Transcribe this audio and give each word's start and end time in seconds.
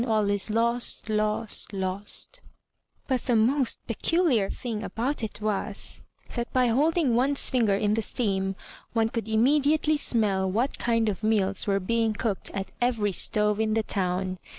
All 0.07 0.31
is 0.31 0.49
lost, 0.49 1.09
lost, 1.09 1.73
lost! 1.73 2.41
But 3.05 3.21
the 3.27 3.35
most 3.35 3.85
peculiar 3.85 4.49
thing 4.49 4.81
about 4.81 5.21
it 5.21 5.39
was, 5.41 6.01
that 6.33 6.51
by 6.51 6.69
holding 6.69 7.13
one's 7.13 7.51
finger 7.51 7.75
in 7.75 7.93
the 7.93 8.01
steam 8.01 8.55
one 8.93 9.09
could 9.09 9.27
immediately 9.27 9.97
smell 9.97 10.49
what 10.49 10.79
kind 10.79 11.07
of 11.07 11.21
meals 11.21 11.67
were 11.67 11.79
being 11.79 12.13
cooked 12.15 12.49
at 12.55 12.71
every 12.81 13.11
stove 13.11 13.59
in 13.59 13.75
the 13.75 13.83
town. 13.83 14.39